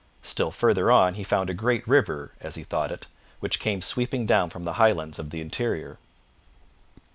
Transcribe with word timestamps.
Still 0.23 0.49
farther 0.49 0.89
on 0.91 1.13
he 1.13 1.23
found 1.23 1.47
a 1.47 1.53
great 1.53 1.87
river, 1.87 2.31
as 2.41 2.55
he 2.55 2.63
thought 2.63 2.91
it, 2.91 3.05
which 3.39 3.59
came 3.59 3.83
sweeping 3.83 4.25
down 4.25 4.49
from 4.49 4.63
the 4.63 4.73
highlands 4.81 5.19
of 5.19 5.29
the 5.29 5.41
interior. 5.41 5.99